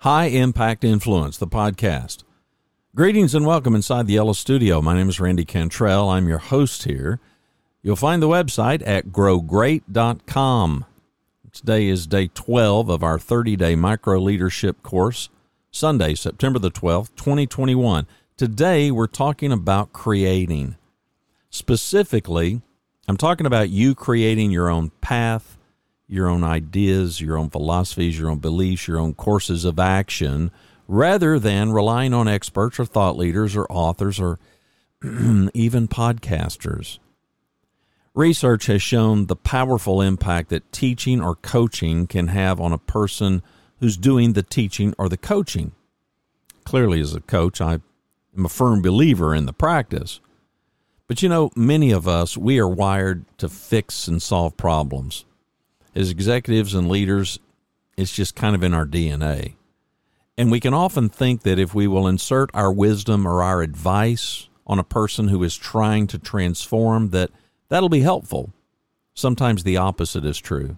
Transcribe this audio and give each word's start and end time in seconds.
High 0.00 0.28
Impact 0.28 0.82
Influence, 0.82 1.36
the 1.36 1.46
podcast. 1.46 2.24
Greetings 2.96 3.34
and 3.34 3.44
welcome 3.44 3.74
inside 3.74 4.06
the 4.06 4.14
Yellow 4.14 4.32
Studio. 4.32 4.80
My 4.80 4.94
name 4.94 5.10
is 5.10 5.20
Randy 5.20 5.44
Cantrell. 5.44 6.08
I'm 6.08 6.26
your 6.26 6.38
host 6.38 6.84
here. 6.84 7.20
You'll 7.82 7.96
find 7.96 8.22
the 8.22 8.26
website 8.26 8.82
at 8.86 9.08
growgreat.com. 9.08 10.86
Today 11.52 11.86
is 11.86 12.06
day 12.06 12.30
12 12.32 12.88
of 12.88 13.02
our 13.02 13.18
30 13.18 13.56
day 13.56 13.76
micro 13.76 14.18
leadership 14.18 14.82
course, 14.82 15.28
Sunday, 15.70 16.14
September 16.14 16.58
the 16.58 16.70
12th, 16.70 17.14
2021. 17.16 18.06
Today 18.38 18.90
we're 18.90 19.06
talking 19.06 19.52
about 19.52 19.92
creating. 19.92 20.76
Specifically, 21.50 22.62
I'm 23.06 23.18
talking 23.18 23.44
about 23.44 23.68
you 23.68 23.94
creating 23.94 24.50
your 24.50 24.70
own 24.70 24.92
path, 25.02 25.58
your 26.10 26.26
own 26.26 26.42
ideas, 26.42 27.20
your 27.20 27.38
own 27.38 27.48
philosophies, 27.48 28.18
your 28.18 28.30
own 28.30 28.38
beliefs, 28.38 28.88
your 28.88 28.98
own 28.98 29.14
courses 29.14 29.64
of 29.64 29.78
action, 29.78 30.50
rather 30.88 31.38
than 31.38 31.70
relying 31.70 32.12
on 32.12 32.26
experts 32.26 32.80
or 32.80 32.84
thought 32.84 33.16
leaders 33.16 33.54
or 33.54 33.64
authors 33.70 34.18
or 34.18 34.40
even 35.54 35.86
podcasters. 35.86 36.98
Research 38.12 38.66
has 38.66 38.82
shown 38.82 39.26
the 39.26 39.36
powerful 39.36 40.02
impact 40.02 40.48
that 40.48 40.72
teaching 40.72 41.20
or 41.20 41.36
coaching 41.36 42.08
can 42.08 42.26
have 42.26 42.60
on 42.60 42.72
a 42.72 42.78
person 42.78 43.40
who's 43.78 43.96
doing 43.96 44.32
the 44.32 44.42
teaching 44.42 44.92
or 44.98 45.08
the 45.08 45.16
coaching. 45.16 45.70
Clearly, 46.64 47.00
as 47.00 47.14
a 47.14 47.20
coach, 47.20 47.60
I 47.60 47.74
am 48.36 48.44
a 48.44 48.48
firm 48.48 48.82
believer 48.82 49.32
in 49.32 49.46
the 49.46 49.52
practice. 49.52 50.20
But 51.06 51.22
you 51.22 51.28
know, 51.28 51.50
many 51.54 51.92
of 51.92 52.08
us, 52.08 52.36
we 52.36 52.58
are 52.58 52.68
wired 52.68 53.24
to 53.38 53.48
fix 53.48 54.08
and 54.08 54.20
solve 54.20 54.56
problems. 54.56 55.24
As 55.94 56.10
executives 56.10 56.74
and 56.74 56.88
leaders, 56.88 57.38
it's 57.96 58.14
just 58.14 58.36
kind 58.36 58.54
of 58.54 58.62
in 58.62 58.74
our 58.74 58.86
DNA. 58.86 59.54
And 60.38 60.50
we 60.50 60.60
can 60.60 60.72
often 60.72 61.08
think 61.08 61.42
that 61.42 61.58
if 61.58 61.74
we 61.74 61.86
will 61.86 62.06
insert 62.06 62.50
our 62.54 62.72
wisdom 62.72 63.26
or 63.26 63.42
our 63.42 63.62
advice 63.62 64.48
on 64.66 64.78
a 64.78 64.84
person 64.84 65.28
who 65.28 65.42
is 65.42 65.56
trying 65.56 66.06
to 66.06 66.18
transform, 66.18 67.10
that 67.10 67.30
That'll 67.70 67.88
be 67.88 68.00
helpful. 68.00 68.52
Sometimes 69.14 69.62
the 69.62 69.78
opposite 69.78 70.24
is 70.24 70.38
true. 70.38 70.76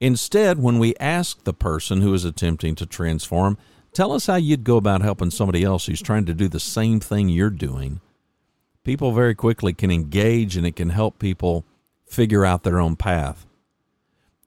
Instead, 0.00 0.58
when 0.58 0.78
we 0.78 0.94
ask 0.96 1.44
the 1.44 1.52
person 1.52 2.00
who 2.00 2.14
is 2.14 2.24
attempting 2.24 2.74
to 2.76 2.86
transform, 2.86 3.58
tell 3.92 4.12
us 4.12 4.26
how 4.26 4.36
you'd 4.36 4.64
go 4.64 4.78
about 4.78 5.02
helping 5.02 5.30
somebody 5.30 5.62
else 5.62 5.86
who's 5.86 6.00
trying 6.00 6.24
to 6.24 6.32
do 6.32 6.48
the 6.48 6.60
same 6.60 7.00
thing 7.00 7.28
you're 7.28 7.50
doing, 7.50 8.00
people 8.84 9.12
very 9.12 9.34
quickly 9.34 9.74
can 9.74 9.90
engage 9.90 10.56
and 10.56 10.64
it 10.64 10.76
can 10.76 10.90
help 10.90 11.18
people 11.18 11.66
figure 12.06 12.46
out 12.46 12.62
their 12.62 12.80
own 12.80 12.96
path. 12.96 13.44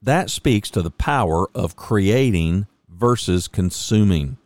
That 0.04 0.28
speaks 0.28 0.68
to 0.70 0.82
the 0.82 0.90
power 0.90 1.48
of 1.54 1.76
creating 1.76 2.66
versus 2.90 3.48
consuming. 3.48 4.36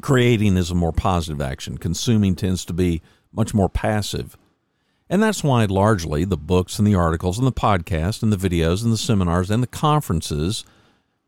Creating 0.00 0.56
is 0.56 0.70
a 0.70 0.76
more 0.76 0.92
positive 0.92 1.40
action, 1.40 1.78
consuming 1.78 2.36
tends 2.36 2.64
to 2.66 2.72
be 2.72 3.02
much 3.32 3.52
more 3.54 3.68
passive. 3.68 4.36
And 5.10 5.20
that's 5.20 5.42
why 5.42 5.64
largely 5.64 6.24
the 6.24 6.36
books 6.36 6.78
and 6.78 6.86
the 6.86 6.94
articles 6.94 7.38
and 7.38 7.46
the 7.46 7.52
podcasts 7.52 8.22
and 8.22 8.32
the 8.32 8.36
videos 8.36 8.84
and 8.84 8.92
the 8.92 8.96
seminars 8.96 9.50
and 9.50 9.64
the 9.64 9.66
conferences 9.66 10.64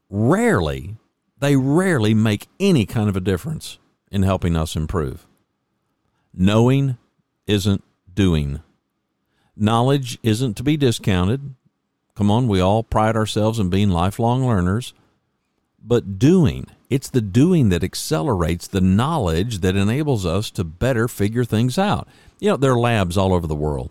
rarely, 0.09 0.97
they 1.41 1.57
rarely 1.57 2.15
make 2.15 2.47
any 2.61 2.87
kind 2.87 3.09
of 3.09 3.17
a 3.17 3.21
difference 3.21 3.79
in 4.12 4.23
helping 4.23 4.55
us 4.57 4.77
improve. 4.77 5.27
Knowing 6.33 6.99
isn't 7.49 7.83
doing. 8.15 8.62
Knowledge 9.57 10.21
isn't 10.23 10.57
to 10.57 10.62
be 10.62 10.77
discounted. 10.77 11.57
Come 12.15 12.31
on, 12.31 12.47
we 12.47 12.61
all 12.61 12.83
pride 12.83 13.17
ourselves 13.17 13.59
in 13.59 13.70
being 13.70 13.91
lifelong 13.91 14.47
learners. 14.47 14.95
But 15.83 16.19
doing, 16.19 16.67
it's 16.89 17.11
the 17.11 17.21
doing 17.21 17.69
that 17.71 17.84
accelerates 17.84 18.67
the 18.67 18.81
knowledge 18.81 19.59
that 19.59 19.77
enables 19.77 20.25
us 20.25 20.51
to 20.53 20.65
better 20.65 21.09
figure 21.09 21.45
things 21.45 21.77
out. 21.77 22.09
You 22.39 22.51
know, 22.51 22.56
there 22.56 22.73
are 22.73 22.79
labs 22.79 23.17
all 23.17 23.34
over 23.34 23.47
the 23.47 23.55
world. 23.55 23.91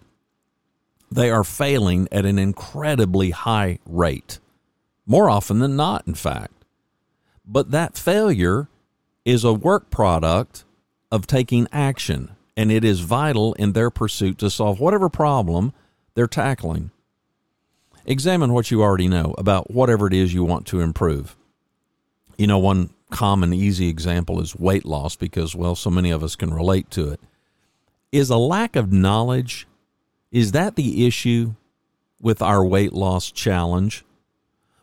They 1.11 1.29
are 1.29 1.43
failing 1.43 2.07
at 2.11 2.25
an 2.25 2.39
incredibly 2.39 3.31
high 3.31 3.79
rate, 3.85 4.39
more 5.05 5.29
often 5.29 5.59
than 5.59 5.75
not, 5.75 6.07
in 6.07 6.15
fact. 6.15 6.65
But 7.45 7.71
that 7.71 7.97
failure 7.97 8.69
is 9.25 9.43
a 9.43 9.53
work 9.53 9.89
product 9.89 10.63
of 11.11 11.27
taking 11.27 11.67
action, 11.71 12.31
and 12.57 12.71
it 12.71 12.83
is 12.83 13.01
vital 13.01 13.53
in 13.53 13.73
their 13.73 13.91
pursuit 13.91 14.37
to 14.39 14.49
solve 14.49 14.79
whatever 14.79 15.09
problem 15.09 15.73
they're 16.15 16.25
tackling. 16.25 16.89
Examine 18.05 18.51
what 18.51 18.69
you 18.69 18.81
already 18.81 19.07
know 19.07 19.33
about 19.37 19.71
whatever 19.71 20.07
it 20.07 20.13
is 20.13 20.33
you 20.33 20.43
want 20.43 20.67
to 20.67 20.81
improve. 20.81 21.35
You 22.37 22.47
know, 22.47 22.59
one 22.59 22.89
common, 23.11 23.53
easy 23.53 23.87
example 23.87 24.41
is 24.41 24.55
weight 24.55 24.85
loss 24.85 25.15
because, 25.15 25.55
well, 25.55 25.75
so 25.75 25.89
many 25.89 26.11
of 26.11 26.23
us 26.23 26.35
can 26.35 26.53
relate 26.53 26.89
to 26.91 27.09
it. 27.09 27.19
Is 28.11 28.29
a 28.29 28.37
lack 28.37 28.75
of 28.75 28.91
knowledge, 28.91 29.67
is 30.31 30.51
that 30.51 30.75
the 30.75 31.07
issue 31.07 31.53
with 32.19 32.41
our 32.41 32.65
weight 32.65 32.93
loss 32.93 33.31
challenge? 33.31 34.03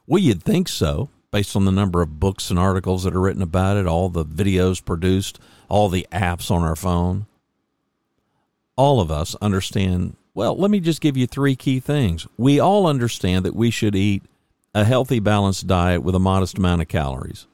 Well, 0.06 0.20
you'd 0.20 0.42
think 0.42 0.68
so, 0.68 1.10
based 1.30 1.54
on 1.54 1.64
the 1.64 1.72
number 1.72 2.02
of 2.02 2.18
books 2.18 2.50
and 2.50 2.58
articles 2.58 3.04
that 3.04 3.14
are 3.14 3.20
written 3.20 3.42
about 3.42 3.76
it, 3.76 3.86
all 3.86 4.08
the 4.08 4.24
videos 4.24 4.84
produced, 4.84 5.38
all 5.68 5.88
the 5.88 6.06
apps 6.10 6.50
on 6.50 6.62
our 6.62 6.76
phone. 6.76 7.26
All 8.76 9.00
of 9.00 9.10
us 9.10 9.36
understand. 9.42 10.16
Well, 10.34 10.56
let 10.56 10.70
me 10.70 10.80
just 10.80 11.00
give 11.00 11.16
you 11.16 11.26
three 11.26 11.56
key 11.56 11.80
things. 11.80 12.26
We 12.36 12.60
all 12.60 12.86
understand 12.86 13.44
that 13.44 13.56
we 13.56 13.70
should 13.70 13.96
eat 13.96 14.22
a 14.74 14.84
healthy, 14.84 15.18
balanced 15.18 15.66
diet 15.66 16.02
with 16.02 16.14
a 16.14 16.20
modest 16.20 16.58
amount 16.58 16.82
of 16.82 16.88
calories. 16.88 17.46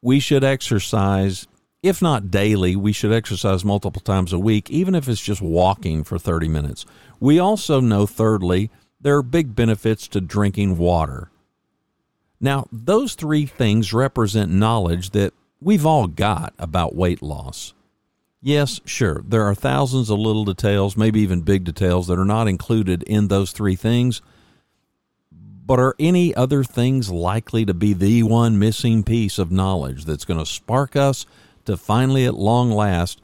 We 0.00 0.18
should 0.18 0.42
exercise, 0.42 1.46
if 1.82 2.02
not 2.02 2.30
daily, 2.30 2.74
we 2.74 2.92
should 2.92 3.12
exercise 3.12 3.64
multiple 3.64 4.02
times 4.02 4.32
a 4.32 4.38
week, 4.38 4.68
even 4.68 4.96
if 4.96 5.08
it's 5.08 5.20
just 5.20 5.40
walking 5.40 6.02
for 6.02 6.18
30 6.18 6.48
minutes. 6.48 6.84
We 7.20 7.38
also 7.38 7.80
know, 7.80 8.06
thirdly, 8.06 8.70
there 9.00 9.16
are 9.16 9.22
big 9.22 9.54
benefits 9.54 10.08
to 10.08 10.20
drinking 10.20 10.78
water. 10.78 11.30
Now, 12.40 12.66
those 12.72 13.14
three 13.14 13.46
things 13.46 13.92
represent 13.92 14.50
knowledge 14.50 15.10
that 15.10 15.32
we've 15.60 15.86
all 15.86 16.08
got 16.08 16.52
about 16.58 16.96
weight 16.96 17.22
loss. 17.22 17.74
Yes, 18.42 18.80
sure, 18.84 19.22
there 19.24 19.44
are 19.44 19.54
thousands 19.54 20.10
of 20.10 20.18
little 20.18 20.44
details, 20.44 20.96
maybe 20.96 21.20
even 21.20 21.42
big 21.42 21.64
details, 21.64 22.08
that 22.08 22.18
are 22.18 22.24
not 22.24 22.48
included 22.48 23.04
in 23.04 23.28
those 23.28 23.52
three 23.52 23.76
things 23.76 24.20
but 25.64 25.78
are 25.78 25.94
any 25.98 26.34
other 26.34 26.64
things 26.64 27.10
likely 27.10 27.64
to 27.64 27.74
be 27.74 27.92
the 27.92 28.22
one 28.22 28.58
missing 28.58 29.02
piece 29.02 29.38
of 29.38 29.52
knowledge 29.52 30.04
that's 30.04 30.24
going 30.24 30.38
to 30.38 30.46
spark 30.46 30.96
us 30.96 31.24
to 31.64 31.76
finally, 31.76 32.26
at 32.26 32.34
long 32.34 32.70
last, 32.70 33.20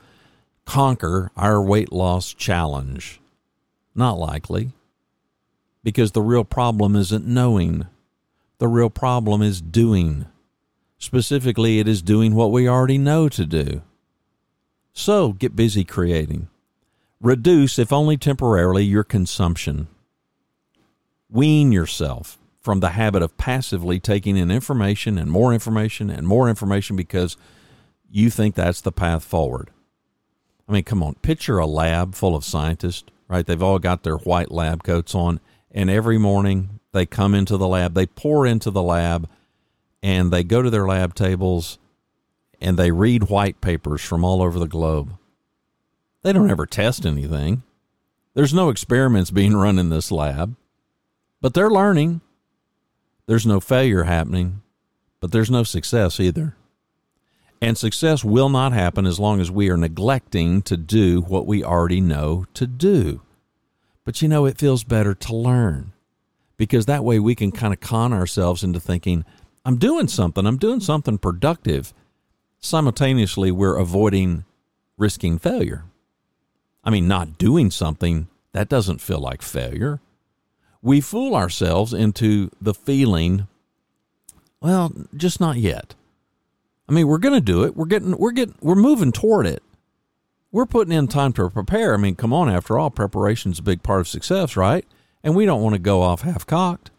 conquer 0.65 1.31
our 1.37 1.61
weight 1.61 1.93
loss 1.93 2.33
challenge? 2.33 3.21
Not 3.95 4.19
likely. 4.19 4.71
Because 5.83 6.13
the 6.13 6.23
real 6.23 6.45
problem 6.45 6.95
isn't 6.95 7.27
knowing, 7.27 7.87
the 8.59 8.69
real 8.69 8.91
problem 8.91 9.43
is 9.43 9.61
doing. 9.61 10.27
Specifically, 10.99 11.81
it 11.81 11.89
is 11.89 12.03
doing 12.03 12.35
what 12.35 12.53
we 12.53 12.69
already 12.69 12.99
know 12.99 13.29
to 13.29 13.45
do. 13.45 13.83
So 14.99 15.33
get 15.33 15.55
busy 15.55 15.85
creating. 15.85 16.49
Reduce, 17.21 17.79
if 17.79 17.93
only 17.93 18.17
temporarily, 18.17 18.83
your 18.83 19.05
consumption. 19.05 19.87
Wean 21.31 21.71
yourself 21.71 22.37
from 22.61 22.81
the 22.81 22.91
habit 22.91 23.23
of 23.23 23.37
passively 23.37 24.01
taking 24.01 24.37
in 24.37 24.51
information 24.51 25.17
and 25.17 25.31
more 25.31 25.55
information 25.55 26.11
and 26.11 26.27
more 26.27 26.49
information 26.49 26.97
because 26.97 27.37
you 28.11 28.29
think 28.29 28.57
that's 28.57 28.81
the 28.81 28.91
path 28.91 29.23
forward. 29.23 29.71
I 30.69 30.73
mean, 30.73 30.83
come 30.83 31.05
on, 31.05 31.15
picture 31.15 31.59
a 31.59 31.67
lab 31.67 32.17
full 32.17 32.35
of 32.35 32.45
scientists, 32.45 33.05
right? 33.29 33.47
They've 33.47 33.63
all 33.63 33.79
got 33.79 34.03
their 34.03 34.17
white 34.17 34.51
lab 34.51 34.83
coats 34.83 35.15
on, 35.15 35.39
and 35.71 35.89
every 35.89 36.19
morning 36.19 36.81
they 36.91 37.07
come 37.07 37.37
into 37.37 37.57
the 37.57 37.69
lab, 37.69 37.95
they 37.95 38.07
pour 38.07 38.45
into 38.45 38.73
the 38.73 38.83
lab, 38.83 39.29
and 40.03 40.33
they 40.33 40.43
go 40.43 40.61
to 40.61 40.71
their 40.71 40.89
lab 40.89 41.15
tables 41.15 41.79
and 42.61 42.77
they 42.77 42.91
read 42.91 43.29
white 43.29 43.61
papers 43.61 44.03
from 44.03 44.25
all 44.25 44.43
over 44.43 44.59
the 44.59 44.67
globe. 44.67 45.17
They 46.23 46.33
don't 46.33 46.51
ever 46.51 46.67
test 46.67 47.07
anything. 47.07 47.63
There's 48.35 48.55
no 48.55 48.69
experiments 48.69 49.31
being 49.31 49.57
run 49.57 49.79
in 49.79 49.89
this 49.89 50.11
lab. 50.11 50.57
But 51.41 51.55
they're 51.55 51.71
learning. 51.71 52.21
There's 53.27 53.47
no 53.47 53.61
failure 53.61 54.05
happening, 54.05 54.63
but 55.21 55.33
there's 55.33 55.51
no 55.51 55.63
success 55.63 56.19
either. 56.19 56.57
And 57.61 57.77
success 57.77 58.25
will 58.25 58.49
not 58.49 58.73
happen 58.73 59.07
as 59.07 59.19
long 59.19 59.41
as 59.41 59.51
we 59.51 59.69
are 59.69 59.77
neglecting 59.77 60.63
to 60.63 60.77
do 60.77 61.21
what 61.23 61.47
we 61.47 61.63
already 61.63 62.01
know 62.01 62.47
to 62.55 62.67
do. 62.67 63.21
But 64.05 64.23
you 64.23 64.29
know, 64.29 64.47
it 64.47 64.59
feels 64.59 64.85
better 64.85 65.15
to 65.15 65.37
learn 65.37 65.93
because 66.57 66.87
that 66.87 67.05
way 67.05 67.19
we 67.19 67.35
can 67.35 67.53
kind 67.53 67.75
of 67.75 67.81
con 67.81 68.13
ourselves 68.13 68.65
into 68.65 68.81
thinking, 68.81 69.25
I'm 69.65 69.77
doing 69.77 70.09
something, 70.09 70.47
I'm 70.47 70.57
doing 70.57 70.81
something 70.81 71.19
productive. 71.19 71.93
Simultaneously, 72.61 73.51
we're 73.51 73.77
avoiding 73.77 74.45
risking 74.97 75.39
failure. 75.39 75.85
I 76.85 76.91
mean, 76.91 77.07
not 77.07 77.39
doing 77.39 77.71
something, 77.71 78.29
that 78.53 78.69
doesn't 78.69 79.01
feel 79.01 79.21
like 79.21 79.43
failure 79.43 80.01
we 80.83 81.01
fool 81.01 81.35
ourselves 81.35 81.93
into 81.93 82.51
the 82.61 82.75
feeling, 82.75 83.47
well, 84.61 84.93
just 85.17 85.41
not 85.41 85.57
yet. 85.57 85.95
I 86.89 86.93
mean, 86.93 87.07
we're 87.07 87.19
going 87.19 87.35
to 87.35 87.41
do 87.41 87.65
it. 87.65 87.77
We're 87.77 87.87
getting, 87.87 88.17
we're 88.17 88.33
getting, 88.33 88.55
we're 88.61 88.75
moving 88.75 89.13
toward 89.13 89.47
it. 89.47 89.63
We're 90.51 90.67
putting 90.67 90.95
in 90.95 91.09
time 91.09 91.35
to 91.35 91.51
prepare. 91.51 91.93
I 91.93 91.99
mean, 91.99 92.17
come 92.17 92.33
on, 92.33 92.49
after 92.49 92.79
all, 92.79 92.91
preparation's 92.91 93.59
a 93.59 93.63
big 93.63 93.83
part 93.83 94.01
of 94.01 94.09
success, 94.09 94.57
right? 94.57 94.87
And 95.23 95.35
we 95.35 95.45
don't 95.45 95.63
want 95.63 95.75
to 95.75 95.81
go 95.81 96.01
off 96.01 96.23
half 96.23 96.47
cocked. 96.47 96.91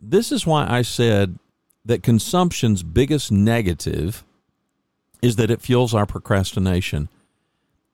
This 0.00 0.30
is 0.30 0.46
why 0.46 0.66
I 0.68 0.82
said 0.82 1.38
that 1.84 2.02
consumption's 2.02 2.82
biggest 2.82 3.32
negative 3.32 4.24
is 5.24 5.36
that 5.36 5.50
it 5.50 5.62
fuels 5.62 5.94
our 5.94 6.04
procrastination. 6.04 7.08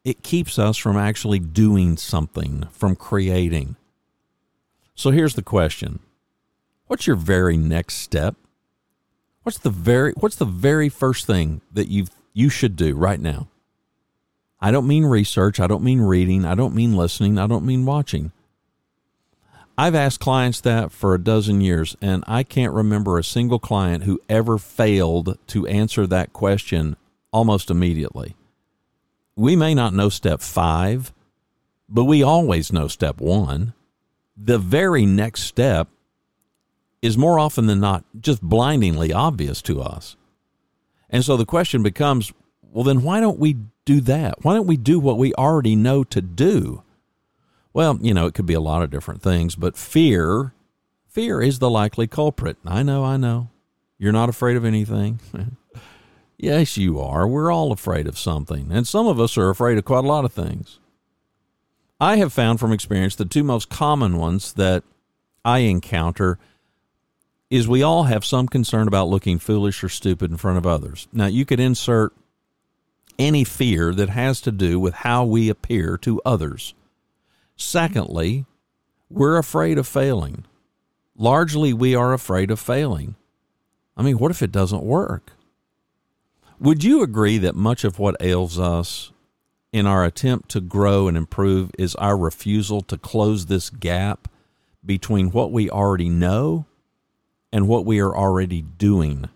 It 0.05 0.25
keeps 0.25 0.59
us 0.59 0.77
from 0.77 0.97
actually 0.97 1.39
doing 1.39 1.97
something, 1.97 2.67
from 2.73 2.97
creating. 2.97 3.77
So 4.97 5.13
here's 5.13 5.37
the 5.37 5.43
question. 5.43 6.01
What's 6.89 7.07
your 7.07 7.15
very 7.15 7.57
next 7.57 7.99
step? 7.99 8.35
What's 9.45 9.59
the 9.59 9.71
very 9.71 10.13
what's 10.17 10.35
the 10.35 10.45
very 10.45 10.89
first 10.89 11.25
thing 11.25 11.61
that 11.73 11.87
you 11.87 12.07
you 12.35 12.49
should 12.49 12.75
do 12.75 12.97
right 12.97 13.21
now? 13.21 13.47
I 14.61 14.73
don't 14.73 14.89
mean 14.89 15.05
research, 15.05 15.61
I 15.61 15.69
don't 15.69 15.85
mean 15.85 16.01
reading, 16.01 16.45
I 16.45 16.57
don't 16.57 16.75
mean 16.75 16.97
listening, 16.97 17.39
I 17.39 17.47
don't 17.47 17.65
mean 17.65 17.87
watching. 17.87 18.33
I've 19.79 19.95
asked 19.95 20.19
clients 20.19 20.61
that 20.63 20.91
for 20.91 21.15
a 21.15 21.23
dozen 21.23 21.61
years, 21.61 21.97
and 22.03 22.25
I 22.27 22.43
can't 22.43 22.75
remember 22.75 23.19
a 23.19 23.25
single 23.25 23.61
client 23.61 24.03
who 24.03 24.21
ever 24.29 24.59
failed 24.59 25.39
to 25.47 25.67
answer 25.69 26.09
that 26.09 26.33
question 26.33 26.97
almost 27.33 27.71
immediately. 27.71 28.37
We 29.37 29.57
may 29.57 29.75
not 29.75 29.95
know 29.95 30.09
step 30.09 30.41
five, 30.41 31.13
but 31.89 32.05
we 32.05 32.23
always 32.23 32.73
know 32.73 32.89
step 32.89 33.21
one. 33.21 33.75
The 34.37 34.59
very 34.59 35.07
next 35.07 35.43
step 35.43 35.89
is 37.03 37.17
more 37.17 37.39
often 37.39 37.67
than 37.67 37.81
not 37.81 38.05
just 38.21 38.43
blindingly 38.43 39.13
obvious 39.13 39.63
to 39.63 39.81
us. 39.81 40.17
And 41.09 41.25
so 41.25 41.37
the 41.37 41.47
question 41.47 41.83
becomes 41.83 42.33
well, 42.63 42.85
then 42.85 43.03
why 43.03 43.21
don't 43.21 43.39
we 43.39 43.57
do 43.85 44.01
that? 44.03 44.45
Why 44.45 44.55
don't 44.55 44.67
we 44.67 44.77
do 44.77 45.01
what 45.01 45.19
we 45.19 45.35
already 45.35 45.75
know 45.75 46.05
to 46.05 46.21
do? 46.21 46.85
Well, 47.73 47.99
you 48.01 48.15
know, 48.15 48.27
it 48.27 48.35
could 48.35 48.47
be 48.47 48.55
a 48.55 48.61
lot 48.61 48.83
of 48.83 48.91
different 48.91 49.23
things, 49.23 49.57
but 49.57 49.77
fear, 49.77 50.55
fear 51.09 51.43
is 51.43 51.59
the 51.59 51.71
likely 51.71 52.07
culprit. 52.07 52.59
I 52.65 52.83
know, 52.83 53.05
I 53.05 53.17
know. 53.17 53.49
You're 53.99 54.13
not 54.13 54.29
afraid 54.29 54.57
of 54.57 54.65
anything. 54.65 55.21
yes, 56.43 56.77
you 56.77 57.01
are. 57.01 57.27
We're 57.27 57.53
all 57.53 57.73
afraid 57.73 58.07
of 58.07 58.19
something, 58.19 58.71
and 58.71 58.87
some 58.87 59.07
of 59.07 59.21
us 59.21 59.37
are 59.37 59.51
afraid 59.51 59.79
of 59.79 59.85
quite 59.85 60.05
a 60.05 60.09
lot 60.09 60.25
of 60.25 60.33
things. 60.33 60.79
I 62.01 62.17
have 62.17 62.33
found 62.33 62.61
from 62.61 62.73
experience 62.73 63.15
the 63.15 63.27
two 63.27 63.45
most 63.45 63.69
common 63.69 64.17
ones 64.17 64.55
that 64.55 64.83
I 65.45 65.59
encounter 65.61 66.39
is 67.51 67.67
we 67.69 67.83
all 67.83 68.05
have 68.05 68.25
some 68.25 68.47
concern 68.47 68.89
about 68.89 69.09
looking 69.09 69.39
foolish 69.39 69.83
or 69.85 69.89
stupid 69.89 70.31
in 70.31 70.37
front 70.37 70.57
of 70.57 70.67
others. 70.67 71.09
Now, 71.13 71.27
you 71.27 71.45
could 71.45 71.61
insert 71.61 72.13
any 73.19 73.45
fear 73.45 73.93
that 73.93 74.09
has 74.09 74.41
to 74.43 74.53
do 74.53 74.81
with 74.81 74.95
how 74.95 75.25
we 75.25 75.49
appear 75.49 75.99
to 75.99 76.23
others. 76.25 76.75
Secondly, 77.57 78.47
we're 79.11 79.37
afraid 79.37 79.77
of 79.77 79.87
failing. 79.87 80.45
Largely, 81.17 81.75
we 81.75 81.95
are 81.95 82.15
afraid 82.15 82.51
of 82.51 82.59
failing. 82.59 83.17
I 83.97 84.03
mean, 84.03 84.17
what 84.17 84.31
if 84.31 84.41
it 84.41 84.53
doesn't 84.53 84.83
work? 84.83 85.33
Would 86.61 86.85
you 86.85 87.03
agree 87.03 87.39
that 87.39 87.57
much 87.57 87.85
of 87.85 87.99
what 87.99 88.17
ails 88.21 88.59
us 88.59 89.11
in 89.73 89.87
our 89.87 90.05
attempt 90.05 90.51
to 90.51 90.61
grow 90.61 91.09
and 91.09 91.17
improve 91.17 91.71
is 91.79 91.95
our 91.97 92.17
refusal 92.17 92.83
to 92.83 92.97
close 92.97 93.47
this 93.47 93.71
gap 93.71 94.29
between 94.85 95.31
what 95.31 95.51
we 95.51 95.69
already 95.71 96.09
know 96.09 96.67
and 97.53 97.67
what 97.67 97.85
we 97.85 97.99
are 97.99 98.15
already 98.15 98.63
doing? 98.63 99.29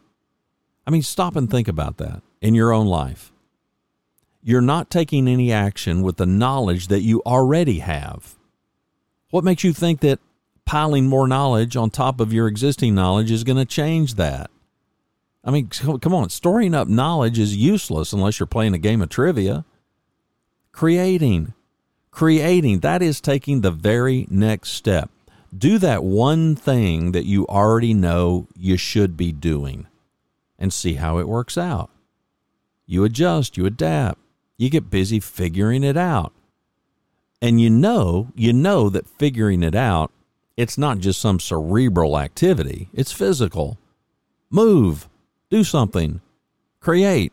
I 0.86 0.90
mean, 0.90 1.02
stop 1.02 1.34
and 1.34 1.50
think 1.50 1.66
about 1.66 1.96
that 1.96 2.22
in 2.40 2.54
your 2.54 2.72
own 2.72 2.86
life 2.86 3.32
you're 4.44 4.60
not 4.60 4.90
taking 4.90 5.26
any 5.26 5.50
action 5.50 6.02
with 6.02 6.18
the 6.18 6.26
knowledge 6.26 6.88
that 6.88 7.00
you 7.00 7.22
already 7.24 7.78
have. 7.78 8.34
What 9.30 9.42
makes 9.42 9.64
you 9.64 9.72
think 9.72 10.00
that 10.00 10.20
piling 10.66 11.06
more 11.06 11.26
knowledge 11.26 11.76
on 11.76 11.88
top 11.88 12.20
of 12.20 12.32
your 12.32 12.46
existing 12.46 12.94
knowledge 12.94 13.30
is 13.30 13.42
going 13.42 13.56
to 13.56 13.64
change 13.64 14.14
that? 14.14 14.50
I 15.44 15.50
mean, 15.50 15.68
come 15.68 16.14
on, 16.14 16.30
storing 16.30 16.74
up 16.74 16.88
knowledge 16.88 17.38
is 17.38 17.56
useless 17.56 18.12
unless 18.12 18.40
you're 18.40 18.46
playing 18.46 18.74
a 18.74 18.78
game 18.78 19.02
of 19.02 19.10
trivia. 19.10 19.64
Creating, 20.72 21.52
creating, 22.10 22.80
that 22.80 23.02
is 23.02 23.20
taking 23.20 23.60
the 23.60 23.70
very 23.70 24.26
next 24.30 24.70
step. 24.70 25.10
Do 25.56 25.78
that 25.78 26.02
one 26.02 26.56
thing 26.56 27.12
that 27.12 27.26
you 27.26 27.46
already 27.46 27.94
know 27.94 28.48
you 28.56 28.76
should 28.76 29.16
be 29.16 29.30
doing 29.30 29.86
and 30.58 30.72
see 30.72 30.94
how 30.94 31.18
it 31.18 31.28
works 31.28 31.58
out. 31.58 31.90
You 32.86 33.04
adjust, 33.04 33.56
you 33.56 33.66
adapt. 33.66 34.18
You 34.56 34.70
get 34.70 34.90
busy 34.90 35.20
figuring 35.20 35.84
it 35.84 35.96
out. 35.96 36.32
And 37.42 37.60
you 37.60 37.70
know, 37.70 38.28
you 38.34 38.52
know 38.52 38.88
that 38.88 39.06
figuring 39.06 39.62
it 39.62 39.74
out, 39.74 40.10
it's 40.56 40.78
not 40.78 40.98
just 40.98 41.20
some 41.20 41.38
cerebral 41.38 42.18
activity, 42.18 42.88
it's 42.92 43.12
physical. 43.12 43.78
Move, 44.50 45.08
do 45.54 45.62
something, 45.62 46.20
create. 46.80 47.32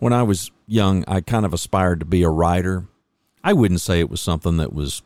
When 0.00 0.12
I 0.12 0.24
was 0.24 0.50
young, 0.66 1.04
I 1.06 1.20
kind 1.20 1.46
of 1.46 1.54
aspired 1.54 2.00
to 2.00 2.04
be 2.04 2.24
a 2.24 2.28
writer. 2.28 2.88
I 3.44 3.52
wouldn't 3.52 3.80
say 3.80 4.00
it 4.00 4.10
was 4.10 4.20
something 4.20 4.56
that 4.56 4.72
was 4.72 5.02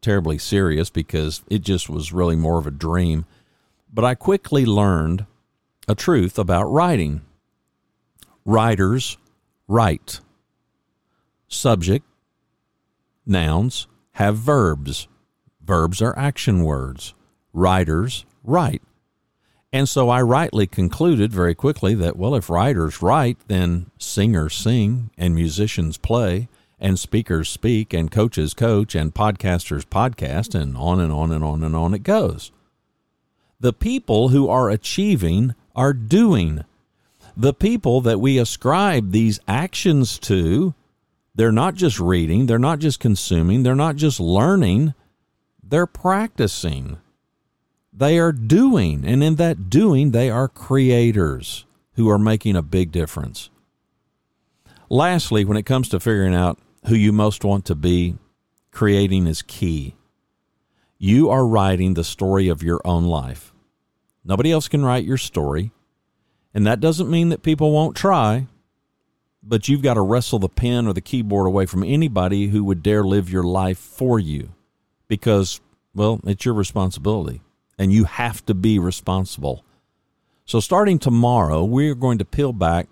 terribly 0.00 0.38
serious 0.38 0.88
because 0.88 1.42
it 1.50 1.58
just 1.58 1.90
was 1.90 2.14
really 2.14 2.36
more 2.36 2.58
of 2.58 2.66
a 2.66 2.70
dream. 2.70 3.26
But 3.92 4.06
I 4.06 4.14
quickly 4.14 4.64
learned 4.64 5.26
a 5.86 5.94
truth 5.94 6.38
about 6.38 6.72
writing. 6.72 7.20
Writers 8.46 9.18
write. 9.68 10.20
Subject, 11.48 12.06
nouns 13.26 13.88
have 14.12 14.38
verbs. 14.38 15.06
Verbs 15.60 16.00
are 16.00 16.18
action 16.18 16.62
words. 16.64 17.12
Writers 17.52 18.24
write. 18.42 18.80
And 19.72 19.88
so 19.88 20.08
I 20.08 20.20
rightly 20.22 20.66
concluded 20.66 21.32
very 21.32 21.54
quickly 21.54 21.94
that, 21.94 22.16
well, 22.16 22.34
if 22.34 22.50
writers 22.50 23.00
write, 23.00 23.38
then 23.46 23.90
singers 23.98 24.54
sing, 24.54 25.10
and 25.16 25.34
musicians 25.34 25.96
play, 25.96 26.48
and 26.80 26.98
speakers 26.98 27.48
speak, 27.48 27.92
and 27.92 28.10
coaches 28.10 28.52
coach, 28.52 28.96
and 28.96 29.14
podcasters 29.14 29.84
podcast, 29.84 30.60
and 30.60 30.76
on 30.76 30.98
and 30.98 31.12
on 31.12 31.30
and 31.30 31.44
on 31.44 31.62
and 31.62 31.76
on 31.76 31.94
it 31.94 32.02
goes. 32.02 32.50
The 33.60 33.72
people 33.72 34.30
who 34.30 34.48
are 34.48 34.70
achieving 34.70 35.54
are 35.76 35.92
doing 35.92 36.64
the 37.36 37.54
people 37.54 38.00
that 38.00 38.18
we 38.18 38.38
ascribe 38.38 39.12
these 39.12 39.38
actions 39.46 40.18
to, 40.18 40.74
they're 41.34 41.52
not 41.52 41.74
just 41.74 42.00
reading, 42.00 42.46
they're 42.46 42.58
not 42.58 42.80
just 42.80 42.98
consuming, 42.98 43.62
they're 43.62 43.76
not 43.76 43.96
just 43.96 44.18
learning, 44.18 44.94
they're 45.62 45.86
practicing. 45.86 46.98
They 47.92 48.18
are 48.18 48.32
doing, 48.32 49.04
and 49.04 49.22
in 49.22 49.34
that 49.36 49.68
doing, 49.68 50.12
they 50.12 50.30
are 50.30 50.46
creators 50.46 51.66
who 51.94 52.08
are 52.08 52.18
making 52.18 52.54
a 52.54 52.62
big 52.62 52.92
difference. 52.92 53.50
Lastly, 54.88 55.44
when 55.44 55.56
it 55.56 55.66
comes 55.66 55.88
to 55.88 56.00
figuring 56.00 56.34
out 56.34 56.58
who 56.86 56.94
you 56.94 57.12
most 57.12 57.44
want 57.44 57.64
to 57.66 57.74
be, 57.74 58.16
creating 58.70 59.26
is 59.26 59.42
key. 59.42 59.96
You 60.98 61.30
are 61.30 61.46
writing 61.46 61.94
the 61.94 62.04
story 62.04 62.48
of 62.48 62.62
your 62.62 62.80
own 62.84 63.04
life. 63.04 63.52
Nobody 64.24 64.52
else 64.52 64.68
can 64.68 64.84
write 64.84 65.04
your 65.04 65.18
story. 65.18 65.72
And 66.54 66.66
that 66.66 66.80
doesn't 66.80 67.10
mean 67.10 67.28
that 67.30 67.42
people 67.42 67.72
won't 67.72 67.96
try, 67.96 68.46
but 69.42 69.68
you've 69.68 69.82
got 69.82 69.94
to 69.94 70.00
wrestle 70.00 70.38
the 70.38 70.48
pen 70.48 70.86
or 70.86 70.92
the 70.92 71.00
keyboard 71.00 71.46
away 71.46 71.66
from 71.66 71.82
anybody 71.82 72.48
who 72.48 72.62
would 72.64 72.82
dare 72.82 73.02
live 73.02 73.30
your 73.30 73.44
life 73.44 73.78
for 73.78 74.18
you 74.18 74.50
because, 75.08 75.60
well, 75.94 76.20
it's 76.24 76.44
your 76.44 76.54
responsibility 76.54 77.40
and 77.80 77.90
you 77.90 78.04
have 78.04 78.44
to 78.44 78.52
be 78.52 78.78
responsible. 78.78 79.64
So, 80.44 80.60
starting 80.60 80.98
tomorrow, 80.98 81.64
we're 81.64 81.94
going 81.94 82.18
to 82.18 82.26
peel 82.26 82.52
back 82.52 82.88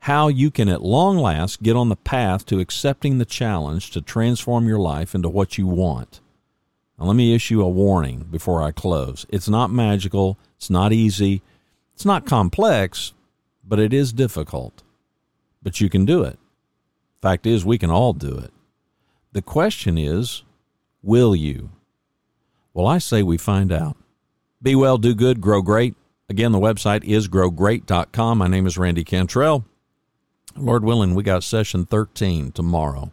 how 0.00 0.28
you 0.28 0.50
can 0.50 0.68
at 0.68 0.82
long 0.82 1.16
last 1.16 1.62
get 1.62 1.76
on 1.76 1.88
the 1.88 1.96
path 1.96 2.44
to 2.46 2.60
accepting 2.60 3.16
the 3.16 3.24
challenge 3.24 3.90
to 3.92 4.02
transform 4.02 4.68
your 4.68 4.78
life 4.78 5.14
into 5.14 5.30
what 5.30 5.56
you 5.56 5.66
want. 5.66 6.20
Now, 6.98 7.06
let 7.06 7.16
me 7.16 7.34
issue 7.34 7.62
a 7.62 7.68
warning 7.68 8.26
before 8.30 8.62
I 8.62 8.70
close. 8.70 9.24
It's 9.30 9.48
not 9.48 9.70
magical, 9.70 10.38
it's 10.58 10.68
not 10.68 10.92
easy, 10.92 11.40
it's 11.94 12.04
not 12.04 12.26
complex, 12.26 13.14
but 13.66 13.78
it 13.78 13.94
is 13.94 14.12
difficult. 14.12 14.82
But 15.62 15.80
you 15.80 15.88
can 15.88 16.04
do 16.04 16.22
it. 16.22 16.38
Fact 17.22 17.46
is, 17.46 17.64
we 17.64 17.78
can 17.78 17.90
all 17.90 18.12
do 18.12 18.36
it. 18.36 18.52
The 19.32 19.42
question 19.42 19.96
is, 19.96 20.42
will 21.02 21.34
you? 21.34 21.70
Well, 22.74 22.86
I 22.86 22.98
say 22.98 23.22
we 23.22 23.38
find 23.38 23.72
out. 23.72 23.96
Be 24.60 24.74
well, 24.74 24.98
do 24.98 25.14
good, 25.14 25.40
grow 25.40 25.62
great. 25.62 25.94
Again, 26.28 26.50
the 26.50 26.58
website 26.58 27.04
is 27.04 27.28
growgreat.com. 27.28 28.38
My 28.38 28.48
name 28.48 28.66
is 28.66 28.76
Randy 28.76 29.04
Cantrell. 29.04 29.64
Lord 30.56 30.84
willing, 30.84 31.14
we 31.14 31.22
got 31.22 31.44
session 31.44 31.86
13 31.86 32.50
tomorrow. 32.50 33.12